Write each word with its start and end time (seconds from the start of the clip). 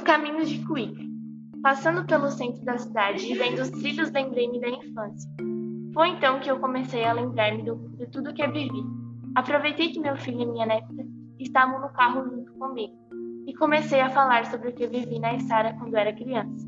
caminhos 0.00 0.48
de 0.48 0.64
Cuíca. 0.64 1.02
Passando 1.62 2.04
pelo 2.04 2.30
centro 2.30 2.64
da 2.64 2.76
cidade 2.76 3.24
e 3.24 3.34
vendo 3.34 3.60
os 3.60 3.70
trilhos, 3.70 4.10
lembrei-me 4.10 4.60
da 4.60 4.68
infância. 4.68 5.30
Foi 5.94 6.08
então 6.08 6.40
que 6.40 6.50
eu 6.50 6.58
comecei 6.58 7.04
a 7.04 7.12
lembrar-me 7.12 7.62
de 7.62 8.06
tudo 8.06 8.34
que 8.34 8.46
vivi. 8.46 8.82
Aproveitei 9.34 9.90
que 9.90 10.00
meu 10.00 10.16
filho 10.16 10.42
e 10.42 10.46
minha 10.46 10.66
neta 10.66 10.86
estavam 11.38 11.80
no 11.80 11.88
carro 11.90 12.24
junto 12.28 12.52
comigo 12.54 12.94
e 13.46 13.54
comecei 13.54 14.00
a 14.00 14.10
falar 14.10 14.46
sobre 14.46 14.70
o 14.70 14.72
que 14.72 14.86
vivi 14.86 15.18
na 15.18 15.34
Estara 15.34 15.74
quando 15.74 15.96
era 15.96 16.12
criança. 16.12 16.66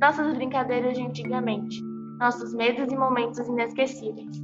Nossas 0.00 0.34
brincadeiras 0.34 0.96
de 0.96 1.02
antigamente, 1.02 1.80
nossos 2.18 2.54
medos 2.54 2.92
e 2.92 2.96
momentos 2.96 3.38
inesquecíveis. 3.48 4.42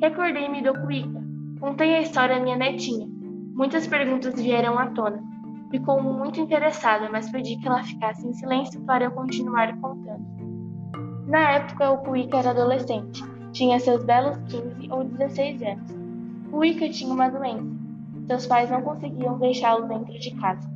Recordei-me 0.00 0.62
do 0.62 0.74
Cuíca. 0.80 1.22
Contei 1.60 1.94
a 1.94 2.00
história 2.00 2.36
à 2.36 2.40
minha 2.40 2.56
netinha. 2.56 3.06
Muitas 3.54 3.86
perguntas 3.86 4.34
vieram 4.40 4.78
à 4.78 4.86
tona. 4.86 5.31
Ficou 5.72 6.02
muito 6.02 6.38
interessada, 6.38 7.08
mas 7.10 7.30
pedi 7.30 7.56
que 7.56 7.66
ela 7.66 7.82
ficasse 7.82 8.28
em 8.28 8.34
silêncio 8.34 8.78
para 8.82 9.04
eu 9.04 9.10
continuar 9.10 9.74
contando. 9.80 10.22
Na 11.26 11.52
época, 11.52 11.90
o 11.92 11.98
Cuíca 12.04 12.36
era 12.40 12.50
adolescente. 12.50 13.24
Tinha 13.52 13.80
seus 13.80 14.04
belos 14.04 14.36
15 14.50 14.92
ou 14.92 15.02
16 15.02 15.62
anos. 15.62 15.90
O 16.52 16.62
Ica 16.62 16.90
tinha 16.90 17.10
uma 17.10 17.30
doença. 17.30 17.66
Seus 18.26 18.46
pais 18.46 18.70
não 18.70 18.82
conseguiam 18.82 19.38
deixá-lo 19.38 19.88
dentro 19.88 20.12
de 20.12 20.30
casa. 20.32 20.70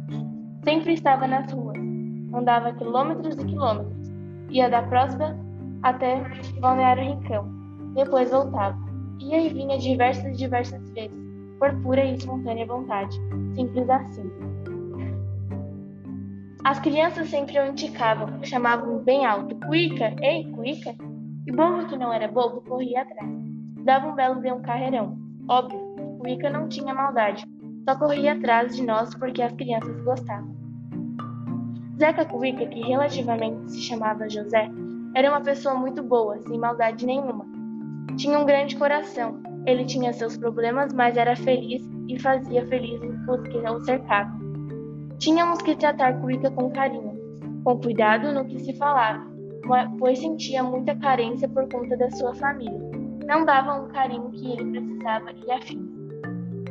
Sempre 0.64 0.94
estava 0.94 1.26
nas 1.26 1.52
ruas. 1.52 1.76
Andava 2.32 2.72
quilômetros 2.72 3.36
e 3.36 3.44
quilômetros. 3.44 4.10
Ia 4.48 4.70
da 4.70 4.82
próxima 4.82 5.38
até 5.82 6.22
Balneário 6.58 7.04
Rincão. 7.04 7.46
Depois 7.94 8.30
voltava. 8.30 8.78
Ia 9.20 9.42
e 9.42 9.52
vinha 9.52 9.76
diversas 9.76 10.24
e 10.24 10.38
diversas 10.38 10.90
vezes, 10.92 11.18
por 11.58 11.70
pura 11.82 12.02
e 12.02 12.14
espontânea 12.14 12.66
vontade. 12.66 13.14
Simples 13.54 13.90
assim. 13.90 14.55
As 16.66 16.80
crianças 16.80 17.28
sempre 17.28 17.60
o 17.60 17.64
indicavam, 17.64 18.42
chamavam 18.42 18.98
bem 18.98 19.24
alto: 19.24 19.54
Cuica, 19.68 20.12
ei, 20.20 20.50
Cuica! 20.50 20.96
E 21.46 21.52
Bobo, 21.52 21.86
que 21.86 21.96
não 21.96 22.12
era 22.12 22.26
bobo, 22.26 22.60
corria 22.62 23.02
atrás. 23.02 23.30
Dava 23.84 24.08
um 24.08 24.16
belo 24.16 24.40
de 24.40 24.50
um 24.50 24.60
carreirão. 24.60 25.16
Óbvio, 25.48 25.78
o 26.18 26.26
Ica 26.26 26.50
não 26.50 26.68
tinha 26.68 26.92
maldade, 26.92 27.46
só 27.88 27.96
corria 27.96 28.32
atrás 28.32 28.74
de 28.74 28.82
nós 28.82 29.14
porque 29.14 29.42
as 29.42 29.52
crianças 29.52 30.02
gostavam. 30.02 30.56
Zeca 32.00 32.24
Cuica, 32.24 32.66
que 32.66 32.80
relativamente 32.80 33.70
se 33.70 33.82
chamava 33.82 34.28
José, 34.28 34.68
era 35.14 35.30
uma 35.30 35.42
pessoa 35.42 35.76
muito 35.76 36.02
boa, 36.02 36.36
sem 36.48 36.58
maldade 36.58 37.06
nenhuma. 37.06 37.46
Tinha 38.16 38.40
um 38.40 38.44
grande 38.44 38.74
coração. 38.74 39.40
Ele 39.66 39.84
tinha 39.84 40.12
seus 40.12 40.36
problemas, 40.36 40.92
mas 40.92 41.16
era 41.16 41.36
feliz 41.36 41.88
e 42.08 42.18
fazia 42.18 42.66
feliz 42.66 43.00
os 43.28 43.48
que 43.48 43.56
o 43.56 43.84
cercavam. 43.84 44.45
Tínhamos 45.18 45.62
que 45.62 45.74
tratar 45.74 46.20
Cuica 46.20 46.50
com 46.50 46.70
carinho, 46.70 47.18
com 47.64 47.78
cuidado 47.78 48.32
no 48.32 48.44
que 48.44 48.60
se 48.60 48.72
falava, 48.74 49.26
pois 49.98 50.18
sentia 50.18 50.62
muita 50.62 50.94
carência 50.96 51.48
por 51.48 51.68
conta 51.68 51.96
da 51.96 52.10
sua 52.10 52.34
família. 52.34 52.78
Não 53.26 53.44
dava 53.44 53.80
o 53.80 53.88
carinho 53.88 54.30
que 54.30 54.52
ele 54.52 54.70
precisava 54.70 55.32
e 55.32 55.50
afim. 55.50 55.96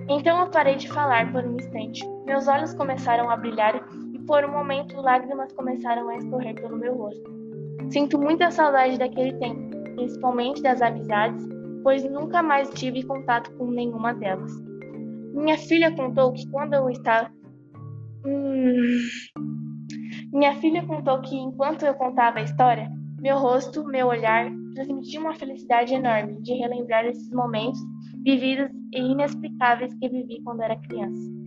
Então 0.07 0.39
eu 0.39 0.47
parei 0.47 0.75
de 0.75 0.87
falar 0.87 1.31
por 1.31 1.43
um 1.43 1.55
instante. 1.55 2.07
Meus 2.25 2.47
olhos 2.47 2.73
começaram 2.75 3.29
a 3.29 3.35
brilhar 3.35 3.83
e 4.13 4.19
por 4.19 4.45
um 4.45 4.51
momento 4.51 5.01
lágrimas 5.01 5.51
começaram 5.53 6.07
a 6.09 6.17
escorrer 6.17 6.55
pelo 6.55 6.77
meu 6.77 6.95
rosto. 6.95 7.35
Sinto 7.89 8.19
muita 8.19 8.51
saudade 8.51 8.97
daquele 8.97 9.33
tempo, 9.33 9.75
principalmente 9.95 10.61
das 10.61 10.81
amizades, 10.81 11.43
pois 11.83 12.03
nunca 12.03 12.41
mais 12.41 12.69
tive 12.69 13.03
contato 13.03 13.51
com 13.57 13.65
nenhuma 13.65 14.13
delas. 14.13 14.51
Minha 15.33 15.57
filha 15.57 15.91
contou 15.91 16.31
que 16.31 16.49
quando 16.49 16.73
eu 16.73 16.89
estava. 16.89 17.34
Minha 20.35 20.53
filha 20.55 20.85
contou 20.85 21.21
que 21.21 21.33
enquanto 21.33 21.85
eu 21.85 21.93
contava 21.93 22.39
a 22.39 22.41
história, 22.41 22.91
meu 23.21 23.37
rosto, 23.37 23.85
meu 23.85 24.07
olhar 24.07 24.51
transmitia 24.73 25.21
uma 25.21 25.33
felicidade 25.33 25.93
enorme 25.93 26.41
de 26.41 26.53
relembrar 26.55 27.05
esses 27.05 27.31
momentos 27.31 27.79
vividos 28.21 28.69
e 28.93 28.99
inexplicáveis 28.99 29.93
que 29.93 30.09
vivi 30.09 30.41
quando 30.43 30.61
era 30.61 30.75
criança. 30.75 31.44